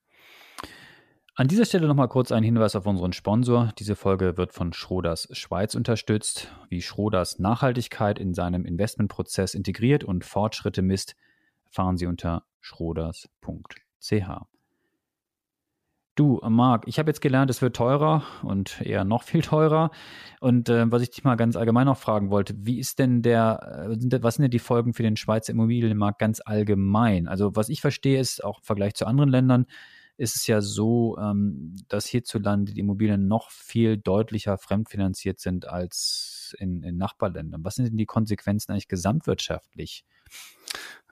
An 1.38 1.46
dieser 1.46 1.66
Stelle 1.66 1.86
nochmal 1.86 2.08
kurz 2.08 2.32
ein 2.32 2.42
Hinweis 2.42 2.74
auf 2.74 2.84
unseren 2.84 3.12
Sponsor. 3.12 3.72
Diese 3.78 3.94
Folge 3.94 4.36
wird 4.36 4.52
von 4.52 4.72
Schroders 4.72 5.28
Schweiz 5.30 5.76
unterstützt. 5.76 6.50
Wie 6.68 6.82
Schroders 6.82 7.38
Nachhaltigkeit 7.38 8.18
in 8.18 8.34
seinem 8.34 8.64
Investmentprozess 8.64 9.54
integriert 9.54 10.02
und 10.02 10.24
Fortschritte 10.24 10.82
misst, 10.82 11.14
erfahren 11.64 11.96
Sie 11.96 12.06
unter 12.06 12.42
schroders.ch. 12.60 14.12
Du, 16.16 16.40
Marc, 16.42 16.88
ich 16.88 16.98
habe 16.98 17.08
jetzt 17.08 17.20
gelernt, 17.20 17.50
es 17.50 17.62
wird 17.62 17.76
teurer 17.76 18.24
und 18.42 18.80
eher 18.80 19.04
noch 19.04 19.22
viel 19.22 19.42
teurer. 19.42 19.92
Und 20.40 20.68
äh, 20.68 20.90
was 20.90 21.02
ich 21.02 21.10
dich 21.10 21.22
mal 21.22 21.36
ganz 21.36 21.54
allgemein 21.54 21.86
noch 21.86 21.98
fragen 21.98 22.30
wollte, 22.30 22.56
wie 22.66 22.80
ist 22.80 22.98
denn 22.98 23.22
der, 23.22 23.86
äh, 23.88 24.22
was 24.22 24.34
sind 24.34 24.42
denn 24.42 24.50
die 24.50 24.58
Folgen 24.58 24.92
für 24.92 25.04
den 25.04 25.16
Schweizer 25.16 25.52
Immobilienmarkt 25.52 26.18
ganz 26.18 26.40
allgemein? 26.44 27.28
Also 27.28 27.54
was 27.54 27.68
ich 27.68 27.80
verstehe, 27.80 28.18
ist 28.18 28.42
auch 28.42 28.58
im 28.58 28.64
Vergleich 28.64 28.94
zu 28.94 29.06
anderen 29.06 29.30
Ländern, 29.30 29.66
ist 30.18 30.36
es 30.36 30.46
ja 30.46 30.60
so, 30.60 31.16
ähm, 31.18 31.74
dass 31.88 32.06
hierzulande 32.06 32.74
die 32.74 32.80
Immobilien 32.80 33.28
noch 33.28 33.50
viel 33.50 33.96
deutlicher 33.96 34.58
fremdfinanziert 34.58 35.40
sind 35.40 35.66
als 35.66 36.54
in, 36.58 36.82
in 36.82 36.96
Nachbarländern. 36.96 37.64
Was 37.64 37.76
sind 37.76 37.86
denn 37.86 37.96
die 37.96 38.06
Konsequenzen 38.06 38.72
eigentlich 38.72 38.88
gesamtwirtschaftlich? 38.88 40.04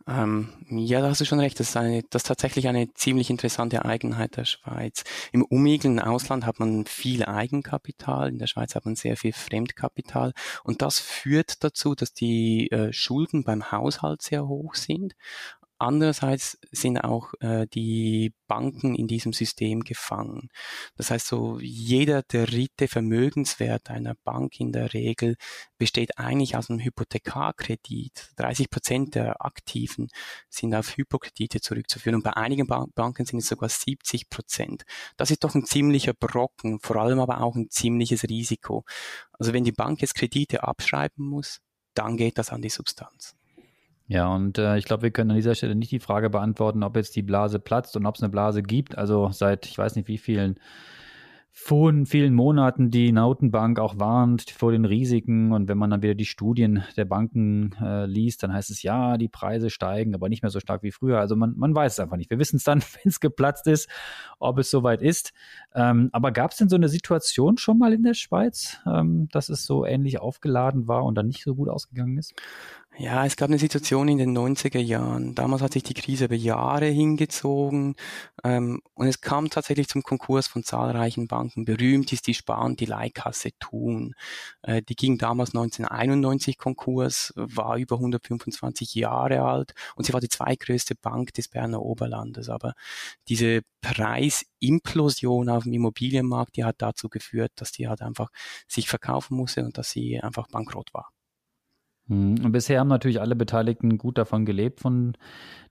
Ähm, 0.08 0.52
ja, 0.70 1.00
da 1.00 1.08
hast 1.08 1.20
du 1.20 1.24
schon 1.24 1.40
recht. 1.40 1.58
Das 1.58 1.70
ist, 1.70 1.76
eine, 1.76 2.04
das 2.10 2.22
ist 2.22 2.28
tatsächlich 2.28 2.68
eine 2.68 2.92
ziemlich 2.94 3.28
interessante 3.28 3.84
Eigenheit 3.84 4.36
der 4.36 4.44
Schweiz. 4.44 5.02
Im 5.32 5.44
umliegenden 5.44 5.98
Ausland 6.04 6.46
hat 6.46 6.60
man 6.60 6.86
viel 6.86 7.24
Eigenkapital, 7.24 8.28
in 8.28 8.38
der 8.38 8.46
Schweiz 8.46 8.76
hat 8.76 8.84
man 8.84 8.94
sehr 8.94 9.16
viel 9.16 9.32
Fremdkapital 9.32 10.32
und 10.62 10.80
das 10.80 11.00
führt 11.00 11.64
dazu, 11.64 11.96
dass 11.96 12.12
die 12.12 12.70
äh, 12.70 12.92
Schulden 12.92 13.42
beim 13.42 13.72
Haushalt 13.72 14.22
sehr 14.22 14.46
hoch 14.46 14.76
sind 14.76 15.16
andererseits 15.78 16.58
sind 16.72 16.98
auch 16.98 17.32
äh, 17.40 17.66
die 17.66 18.32
Banken 18.46 18.94
in 18.94 19.06
diesem 19.06 19.32
System 19.32 19.80
gefangen. 19.80 20.48
Das 20.96 21.10
heißt, 21.10 21.26
so 21.26 21.58
jeder 21.60 22.22
dritte 22.22 22.88
Vermögenswert 22.88 23.90
einer 23.90 24.14
Bank 24.24 24.60
in 24.60 24.72
der 24.72 24.94
Regel 24.94 25.36
besteht 25.78 26.18
eigentlich 26.18 26.56
aus 26.56 26.70
einem 26.70 26.80
Hypothekarkredit. 26.80 28.30
30 28.36 28.70
Prozent 28.70 29.14
der 29.14 29.44
Aktiven 29.44 30.08
sind 30.48 30.74
auf 30.74 30.96
Hypokredite 30.96 31.60
zurückzuführen 31.60 32.16
und 32.16 32.24
bei 32.24 32.36
einigen 32.36 32.66
ba 32.66 32.86
Banken 32.94 33.26
sind 33.26 33.40
es 33.40 33.48
sogar 33.48 33.68
70 33.68 34.30
Prozent. 34.30 34.84
Das 35.16 35.30
ist 35.30 35.44
doch 35.44 35.54
ein 35.54 35.64
ziemlicher 35.64 36.14
Brocken, 36.14 36.78
vor 36.80 36.96
allem 36.96 37.20
aber 37.20 37.40
auch 37.42 37.56
ein 37.56 37.70
ziemliches 37.70 38.24
Risiko. 38.24 38.84
Also 39.32 39.52
wenn 39.52 39.64
die 39.64 39.72
Bank 39.72 40.00
jetzt 40.00 40.14
Kredite 40.14 40.62
abschreiben 40.62 41.26
muss, 41.26 41.60
dann 41.94 42.16
geht 42.16 42.38
das 42.38 42.50
an 42.50 42.62
die 42.62 42.70
Substanz. 42.70 43.36
Ja, 44.08 44.28
und 44.28 44.58
äh, 44.58 44.78
ich 44.78 44.84
glaube, 44.84 45.02
wir 45.02 45.10
können 45.10 45.30
an 45.30 45.36
dieser 45.36 45.54
Stelle 45.54 45.74
nicht 45.74 45.90
die 45.90 45.98
Frage 45.98 46.30
beantworten, 46.30 46.84
ob 46.84 46.96
jetzt 46.96 47.16
die 47.16 47.22
Blase 47.22 47.58
platzt 47.58 47.96
und 47.96 48.06
ob 48.06 48.14
es 48.14 48.22
eine 48.22 48.30
Blase 48.30 48.62
gibt. 48.62 48.96
Also 48.96 49.30
seit 49.32 49.66
ich 49.66 49.76
weiß 49.76 49.96
nicht 49.96 50.08
wie 50.08 50.18
vielen 50.18 50.60
vor 51.58 51.90
vielen 52.04 52.34
Monaten 52.34 52.90
die 52.90 53.12
Notenbank 53.12 53.80
auch 53.80 53.98
warnt 53.98 54.50
vor 54.50 54.72
den 54.72 54.84
Risiken 54.84 55.52
und 55.52 55.68
wenn 55.68 55.78
man 55.78 55.88
dann 55.88 56.02
wieder 56.02 56.14
die 56.14 56.26
Studien 56.26 56.84
der 56.98 57.06
Banken 57.06 57.74
äh, 57.80 58.04
liest, 58.04 58.42
dann 58.42 58.52
heißt 58.52 58.70
es 58.70 58.82
ja, 58.82 59.16
die 59.16 59.28
Preise 59.28 59.70
steigen, 59.70 60.14
aber 60.14 60.28
nicht 60.28 60.42
mehr 60.42 60.50
so 60.50 60.60
stark 60.60 60.82
wie 60.82 60.92
früher. 60.92 61.18
Also 61.18 61.34
man, 61.34 61.54
man 61.56 61.74
weiß 61.74 61.94
es 61.94 61.98
einfach 61.98 62.18
nicht. 62.18 62.28
Wir 62.28 62.38
wissen 62.38 62.56
es 62.56 62.64
dann, 62.64 62.80
wenn 63.02 63.08
es 63.08 63.20
geplatzt 63.20 63.66
ist, 63.68 63.88
ob 64.38 64.58
es 64.58 64.70
soweit 64.70 65.00
ist. 65.00 65.32
Ähm, 65.74 66.10
aber 66.12 66.30
gab 66.30 66.50
es 66.50 66.58
denn 66.58 66.68
so 66.68 66.76
eine 66.76 66.90
Situation 66.90 67.56
schon 67.56 67.78
mal 67.78 67.94
in 67.94 68.02
der 68.02 68.14
Schweiz, 68.14 68.78
ähm, 68.86 69.28
dass 69.32 69.48
es 69.48 69.64
so 69.64 69.86
ähnlich 69.86 70.20
aufgeladen 70.20 70.88
war 70.88 71.04
und 71.06 71.14
dann 71.14 71.26
nicht 71.26 71.42
so 71.42 71.54
gut 71.54 71.70
ausgegangen 71.70 72.18
ist? 72.18 72.34
Ja, 72.98 73.26
es 73.26 73.36
gab 73.36 73.50
eine 73.50 73.58
Situation 73.58 74.08
in 74.08 74.16
den 74.16 74.32
90er 74.36 74.78
Jahren. 74.78 75.34
Damals 75.34 75.60
hat 75.60 75.74
sich 75.74 75.82
die 75.82 75.92
Krise 75.92 76.24
über 76.26 76.34
Jahre 76.34 76.86
hingezogen 76.86 77.94
ähm, 78.42 78.80
und 78.94 79.06
es 79.06 79.20
kam 79.20 79.50
tatsächlich 79.50 79.88
zum 79.88 80.02
Konkurs 80.02 80.46
von 80.46 80.64
zahlreichen 80.64 81.28
Banken. 81.28 81.66
Berühmt 81.66 82.10
ist 82.14 82.26
die 82.26 82.32
Spar- 82.32 82.64
und 82.64 82.80
die 82.80 82.86
Leihkasse 82.86 83.50
Thun. 83.58 84.14
Äh, 84.62 84.80
die 84.80 84.96
ging 84.96 85.18
damals 85.18 85.50
1991 85.50 86.56
Konkurs, 86.56 87.34
war 87.36 87.76
über 87.76 87.96
125 87.96 88.94
Jahre 88.94 89.42
alt 89.42 89.74
und 89.96 90.04
sie 90.06 90.14
war 90.14 90.20
die 90.22 90.30
zweitgrößte 90.30 90.94
Bank 90.94 91.34
des 91.34 91.48
Berner 91.48 91.82
Oberlandes. 91.82 92.48
Aber 92.48 92.72
diese 93.28 93.60
Preisimplosion 93.82 95.50
auf 95.50 95.64
dem 95.64 95.74
Immobilienmarkt, 95.74 96.56
die 96.56 96.64
hat 96.64 96.76
dazu 96.78 97.10
geführt, 97.10 97.52
dass 97.56 97.72
die 97.72 97.88
halt 97.88 98.00
einfach 98.00 98.30
sich 98.66 98.88
verkaufen 98.88 99.36
musste 99.36 99.64
und 99.64 99.76
dass 99.76 99.90
sie 99.90 100.18
einfach 100.18 100.48
bankrott 100.48 100.94
war. 100.94 101.10
Hm, 102.08 102.44
und 102.44 102.52
bisher 102.52 102.80
haben 102.80 102.88
natürlich 102.88 103.20
alle 103.20 103.36
Beteiligten 103.36 103.98
gut 103.98 104.18
davon 104.18 104.44
gelebt, 104.46 104.80
von 104.80 105.16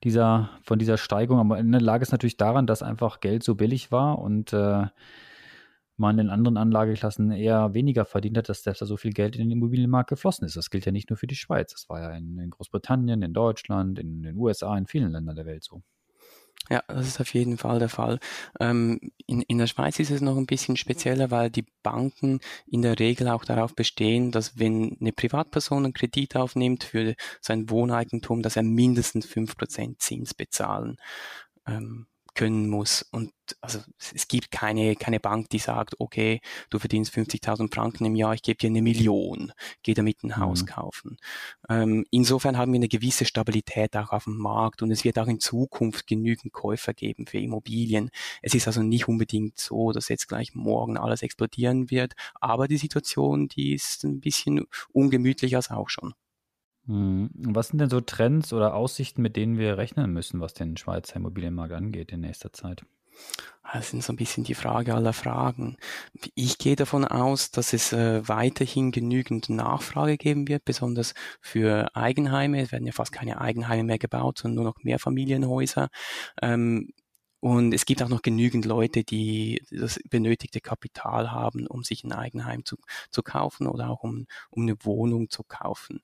dieser, 0.04 0.50
von 0.62 0.78
dieser 0.78 0.98
Steigung. 0.98 1.38
Aber 1.38 1.58
in 1.58 1.72
der 1.72 1.80
lag 1.80 2.02
es 2.02 2.12
natürlich 2.12 2.36
daran, 2.36 2.66
dass 2.66 2.82
einfach 2.82 3.20
Geld 3.20 3.42
so 3.42 3.54
billig 3.54 3.90
war 3.92 4.18
und 4.18 4.52
äh, 4.52 4.86
man 5.96 6.18
in 6.18 6.28
anderen 6.28 6.58
Anlageklassen 6.58 7.30
eher 7.30 7.72
weniger 7.74 8.04
verdient 8.04 8.36
hat, 8.36 8.48
dass 8.50 8.62
da 8.62 8.74
so 8.74 8.96
viel 8.96 9.12
Geld 9.12 9.36
in 9.36 9.42
den 9.42 9.50
Immobilienmarkt 9.50 10.10
geflossen 10.10 10.44
ist. 10.44 10.56
Das 10.56 10.70
gilt 10.70 10.84
ja 10.84 10.92
nicht 10.92 11.08
nur 11.10 11.16
für 11.16 11.26
die 11.26 11.36
Schweiz. 11.36 11.72
Das 11.72 11.88
war 11.88 12.00
ja 12.00 12.10
in, 12.10 12.38
in 12.38 12.50
Großbritannien, 12.50 13.22
in 13.22 13.32
Deutschland, 13.32 13.98
in 13.98 14.22
den 14.22 14.36
USA, 14.36 14.76
in 14.76 14.86
vielen 14.86 15.12
Ländern 15.12 15.36
der 15.36 15.46
Welt 15.46 15.64
so. 15.64 15.82
Ja, 16.70 16.82
das 16.88 17.06
ist 17.06 17.20
auf 17.20 17.32
jeden 17.32 17.58
Fall 17.58 17.78
der 17.78 17.88
Fall. 17.88 18.18
Ähm, 18.60 19.00
in, 19.26 19.42
in 19.42 19.58
der 19.58 19.66
Schweiz 19.68 19.98
ist 20.00 20.10
es 20.10 20.20
noch 20.20 20.36
ein 20.36 20.46
bisschen 20.46 20.76
spezieller, 20.76 21.30
weil 21.30 21.50
die 21.50 21.66
Banken 21.82 22.40
in 22.66 22.82
der 22.82 22.98
Regel 22.98 23.28
auch 23.28 23.44
darauf 23.44 23.74
bestehen, 23.74 24.32
dass 24.32 24.58
wenn 24.58 24.96
eine 25.00 25.12
Privatperson 25.12 25.84
einen 25.84 25.94
Kredit 25.94 26.36
aufnimmt 26.36 26.84
für 26.84 27.14
sein 27.40 27.70
Wohneigentum, 27.70 28.42
dass 28.42 28.56
er 28.56 28.64
mindestens 28.64 29.26
fünf 29.26 29.56
Prozent 29.56 30.00
Zins 30.00 30.34
bezahlen 30.34 30.96
ähm, 31.66 32.06
können 32.36 32.68
muss. 32.68 33.02
Und 33.10 33.32
also 33.60 33.80
es 34.14 34.28
gibt 34.28 34.50
keine, 34.52 34.94
keine 34.94 35.18
Bank, 35.18 35.50
die 35.50 35.58
sagt, 35.58 35.98
okay, 35.98 36.40
du 36.70 36.78
verdienst 36.78 37.12
50.000 37.14 37.74
Franken 37.74 38.04
im 38.04 38.14
Jahr, 38.14 38.34
ich 38.34 38.42
gebe 38.42 38.58
dir 38.58 38.68
eine 38.68 38.82
Million, 38.82 39.52
geh 39.82 39.94
damit 39.94 40.22
ein 40.22 40.36
Haus 40.36 40.62
mhm. 40.62 40.66
kaufen. 40.66 41.16
Ähm, 41.68 42.04
insofern 42.10 42.56
haben 42.56 42.72
wir 42.72 42.78
eine 42.78 42.88
gewisse 42.88 43.24
Stabilität 43.24 43.96
auch 43.96 44.10
auf 44.10 44.24
dem 44.24 44.36
Markt 44.36 44.82
und 44.82 44.90
es 44.90 45.04
wird 45.04 45.18
auch 45.18 45.26
in 45.26 45.40
Zukunft 45.40 46.06
genügend 46.06 46.52
Käufer 46.52 46.94
geben 46.94 47.26
für 47.26 47.38
Immobilien. 47.38 48.10
Es 48.42 48.54
ist 48.54 48.66
also 48.66 48.82
nicht 48.82 49.08
unbedingt 49.08 49.58
so, 49.58 49.92
dass 49.92 50.08
jetzt 50.08 50.28
gleich 50.28 50.54
morgen 50.54 50.96
alles 50.98 51.22
explodieren 51.22 51.90
wird, 51.90 52.14
aber 52.34 52.68
die 52.68 52.78
Situation, 52.78 53.48
die 53.48 53.74
ist 53.74 54.04
ein 54.04 54.20
bisschen 54.20 54.66
ungemütlicher 54.92 55.56
als 55.56 55.70
auch 55.70 55.88
schon. 55.88 56.14
Hm. 56.86 57.30
Was 57.34 57.68
sind 57.68 57.80
denn 57.80 57.90
so 57.90 58.00
Trends 58.00 58.52
oder 58.52 58.74
Aussichten, 58.74 59.22
mit 59.22 59.36
denen 59.36 59.58
wir 59.58 59.76
rechnen 59.76 60.12
müssen, 60.12 60.40
was 60.40 60.54
den 60.54 60.76
Schweizer 60.76 61.16
Immobilienmarkt 61.16 61.74
angeht 61.74 62.12
in 62.12 62.20
nächster 62.20 62.52
Zeit? 62.52 62.84
Das 63.72 63.90
sind 63.90 64.04
so 64.04 64.12
ein 64.12 64.16
bisschen 64.16 64.44
die 64.44 64.54
Frage 64.54 64.94
aller 64.94 65.12
Fragen. 65.12 65.76
Ich 66.34 66.58
gehe 66.58 66.76
davon 66.76 67.04
aus, 67.04 67.50
dass 67.50 67.72
es 67.72 67.92
äh, 67.92 68.26
weiterhin 68.28 68.92
genügend 68.92 69.48
Nachfrage 69.48 70.16
geben 70.16 70.46
wird, 70.48 70.64
besonders 70.64 71.14
für 71.40 71.88
Eigenheime. 71.94 72.60
Es 72.62 72.72
werden 72.72 72.86
ja 72.86 72.92
fast 72.92 73.12
keine 73.12 73.40
Eigenheime 73.40 73.84
mehr 73.84 73.98
gebaut, 73.98 74.38
sondern 74.38 74.54
nur 74.56 74.64
noch 74.64 74.84
Mehrfamilienhäuser. 74.84 75.88
Ähm, 76.40 76.92
und 77.40 77.72
es 77.74 77.84
gibt 77.84 78.02
auch 78.02 78.08
noch 78.08 78.22
genügend 78.22 78.64
Leute, 78.64 79.04
die 79.04 79.62
das 79.70 80.00
benötigte 80.08 80.60
Kapital 80.60 81.30
haben, 81.30 81.66
um 81.66 81.84
sich 81.84 82.04
ein 82.04 82.12
Eigenheim 82.12 82.64
zu, 82.64 82.76
zu 83.10 83.22
kaufen 83.22 83.66
oder 83.66 83.90
auch 83.90 84.02
um, 84.02 84.26
um 84.50 84.62
eine 84.62 84.76
Wohnung 84.82 85.30
zu 85.30 85.42
kaufen. 85.44 86.02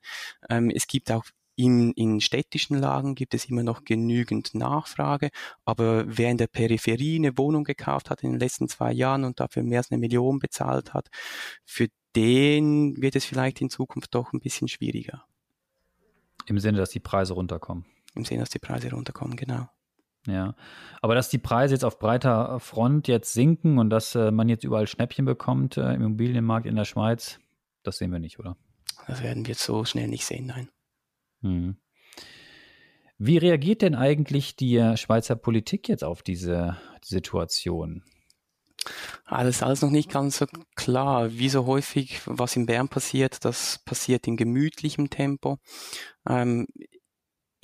Ähm, 0.48 0.70
es 0.70 0.86
gibt 0.86 1.10
auch 1.10 1.24
in, 1.54 1.92
in 1.92 2.20
städtischen 2.20 2.78
Lagen 2.78 3.14
gibt 3.14 3.34
es 3.34 3.44
immer 3.44 3.62
noch 3.62 3.84
genügend 3.84 4.54
Nachfrage, 4.54 5.30
aber 5.64 6.04
wer 6.06 6.30
in 6.30 6.38
der 6.38 6.46
Peripherie 6.46 7.16
eine 7.16 7.36
Wohnung 7.36 7.64
gekauft 7.64 8.10
hat 8.10 8.22
in 8.22 8.30
den 8.32 8.40
letzten 8.40 8.68
zwei 8.68 8.92
Jahren 8.92 9.24
und 9.24 9.38
dafür 9.38 9.62
mehr 9.62 9.78
als 9.78 9.90
eine 9.90 9.98
Million 9.98 10.38
bezahlt 10.38 10.94
hat, 10.94 11.08
für 11.64 11.88
den 12.16 13.00
wird 13.00 13.16
es 13.16 13.24
vielleicht 13.24 13.60
in 13.60 13.70
Zukunft 13.70 14.14
doch 14.14 14.32
ein 14.32 14.40
bisschen 14.40 14.68
schwieriger. 14.68 15.24
Im 16.46 16.58
Sinne, 16.58 16.78
dass 16.78 16.90
die 16.90 17.00
Preise 17.00 17.34
runterkommen. 17.34 17.84
Im 18.14 18.24
Sinne, 18.24 18.40
dass 18.40 18.50
die 18.50 18.58
Preise 18.58 18.90
runterkommen, 18.90 19.36
genau. 19.36 19.68
Ja, 20.26 20.54
aber 21.00 21.16
dass 21.16 21.30
die 21.30 21.38
Preise 21.38 21.74
jetzt 21.74 21.84
auf 21.84 21.98
breiter 21.98 22.60
Front 22.60 23.08
jetzt 23.08 23.32
sinken 23.32 23.78
und 23.78 23.90
dass 23.90 24.14
äh, 24.14 24.30
man 24.30 24.48
jetzt 24.48 24.62
überall 24.62 24.86
Schnäppchen 24.86 25.24
bekommt 25.24 25.76
äh, 25.76 25.94
im 25.94 26.02
Immobilienmarkt 26.02 26.66
in 26.66 26.76
der 26.76 26.84
Schweiz, 26.84 27.40
das 27.82 27.98
sehen 27.98 28.12
wir 28.12 28.20
nicht, 28.20 28.38
oder? 28.38 28.56
Das 29.08 29.22
werden 29.22 29.46
wir 29.46 29.56
so 29.56 29.84
schnell 29.84 30.06
nicht 30.06 30.24
sehen, 30.24 30.46
nein. 30.46 30.68
Hm. 31.40 31.76
Wie 33.18 33.38
reagiert 33.38 33.82
denn 33.82 33.94
eigentlich 33.96 34.56
die 34.56 34.96
Schweizer 34.96 35.34
Politik 35.36 35.88
jetzt 35.88 36.04
auf 36.04 36.22
diese 36.22 36.76
Situation? 37.02 38.04
Ah, 39.24 39.44
das 39.44 39.56
ist 39.56 39.62
alles 39.62 39.82
noch 39.82 39.90
nicht 39.90 40.10
ganz 40.10 40.38
so 40.38 40.46
klar. 40.74 41.32
Wie 41.32 41.48
so 41.48 41.66
häufig, 41.66 42.20
was 42.26 42.56
in 42.56 42.66
Bern 42.66 42.88
passiert, 42.88 43.44
das 43.44 43.78
passiert 43.84 44.26
in 44.26 44.36
gemütlichem 44.36 45.08
Tempo. 45.08 45.58
Ähm, 46.28 46.66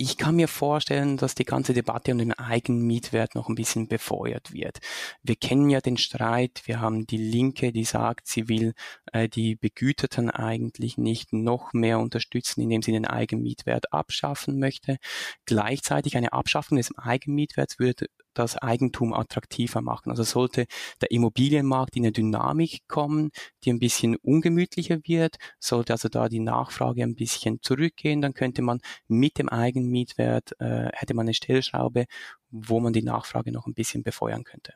ich 0.00 0.16
kann 0.16 0.36
mir 0.36 0.46
vorstellen, 0.46 1.16
dass 1.16 1.34
die 1.34 1.44
ganze 1.44 1.74
Debatte 1.74 2.12
um 2.12 2.18
den 2.18 2.32
Eigenmietwert 2.32 3.34
noch 3.34 3.48
ein 3.48 3.56
bisschen 3.56 3.88
befeuert 3.88 4.52
wird. 4.52 4.78
Wir 5.24 5.34
kennen 5.34 5.70
ja 5.70 5.80
den 5.80 5.96
Streit. 5.96 6.62
Wir 6.66 6.80
haben 6.80 7.04
die 7.04 7.16
Linke, 7.16 7.72
die 7.72 7.84
sagt, 7.84 8.28
sie 8.28 8.48
will 8.48 8.74
äh, 9.12 9.28
die 9.28 9.56
Begüterten 9.56 10.30
eigentlich 10.30 10.98
nicht 10.98 11.32
noch 11.32 11.72
mehr 11.72 11.98
unterstützen, 11.98 12.60
indem 12.60 12.80
sie 12.80 12.92
den 12.92 13.06
Eigenmietwert 13.06 13.92
abschaffen 13.92 14.60
möchte. 14.60 14.98
Gleichzeitig 15.46 16.16
eine 16.16 16.32
Abschaffung 16.32 16.76
des 16.76 16.96
Eigenmietwerts 16.96 17.80
würde 17.80 18.06
das 18.38 18.57
Eigentum 18.57 19.12
attraktiver 19.12 19.80
machen. 19.80 20.11
Also 20.11 20.23
sollte 20.23 20.66
der 21.00 21.11
Immobilienmarkt 21.11 21.97
in 21.97 22.04
eine 22.04 22.12
Dynamik 22.12 22.87
kommen, 22.88 23.30
die 23.64 23.71
ein 23.71 23.78
bisschen 23.78 24.16
ungemütlicher 24.16 24.99
wird, 25.04 25.37
sollte 25.59 25.92
also 25.92 26.09
da 26.09 26.28
die 26.28 26.40
Nachfrage 26.40 27.02
ein 27.02 27.14
bisschen 27.14 27.61
zurückgehen, 27.62 28.21
dann 28.21 28.35
könnte 28.35 28.62
man 28.62 28.80
mit 29.09 29.38
dem 29.38 29.49
Eigenmietwert, 29.49 30.52
äh, 30.61 30.90
hätte 30.92 31.14
man 31.14 31.26
eine 31.26 31.35
Stellschraube, 31.35 32.07
wo 32.50 32.80
man 32.80 32.92
die 32.92 33.02
Nachfrage 33.02 33.52
noch 33.52 33.66
ein 33.66 33.75
bisschen 33.75 34.02
befeuern 34.02 34.45
könnte. 34.45 34.75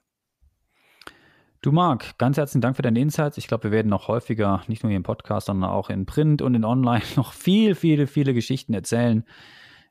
Du 1.63 1.71
Marc, 1.71 2.19
ganz 2.19 2.39
herzlichen 2.39 2.61
Dank 2.61 2.75
für 2.75 2.83
deine 2.83 2.99
Insights. 2.99 3.39
Ich 3.39 3.47
glaube, 3.47 3.65
wir 3.65 3.71
werden 3.71 3.89
noch 3.89 4.09
häufiger, 4.09 4.65
nicht 4.67 4.83
nur 4.83 4.91
hier 4.91 4.97
im 4.97 5.05
Podcast, 5.05 5.47
sondern 5.47 5.71
auch 5.71 5.91
in 5.91 6.07
Print 6.07 6.43
und 6.43 6.57
in 6.57 6.65
Online 6.65 7.05
noch 7.17 7.33
viel, 7.33 7.77
viele, 7.77 8.09
viele 8.09 8.35
Geschichten 8.35 8.75
erzählen 8.75 9.25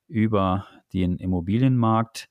über 0.10 0.68
den 0.94 1.16
Immobilienmarkt. 1.18 2.28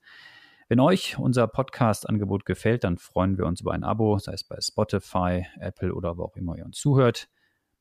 Wenn 0.71 0.79
euch 0.79 1.19
unser 1.19 1.47
Podcast-Angebot 1.47 2.45
gefällt, 2.45 2.85
dann 2.85 2.97
freuen 2.97 3.37
wir 3.37 3.45
uns 3.45 3.59
über 3.59 3.73
ein 3.73 3.83
Abo, 3.83 4.17
sei 4.19 4.31
es 4.31 4.45
bei 4.45 4.55
Spotify, 4.61 5.45
Apple 5.59 5.93
oder 5.93 6.17
wo 6.17 6.23
auch 6.23 6.37
immer 6.37 6.55
ihr 6.57 6.63
uns 6.63 6.77
zuhört. 6.77 7.27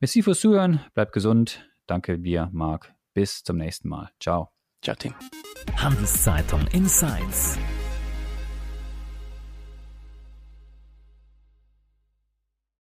Merci 0.01 0.23
fürs 0.23 0.41
Zuhören, 0.41 0.81
bleibt 0.93 1.13
gesund. 1.13 1.71
Danke 1.87 2.19
dir, 2.19 2.49
Marc. 2.53 2.93
Bis 3.15 3.45
zum 3.45 3.59
nächsten 3.59 3.89
Mal. 3.89 4.11
Ciao. 4.19 4.51
Ciao, 4.83 4.97
Tim. 4.97 5.15
Handelszeitung 5.77 6.67
Insights. 6.73 7.61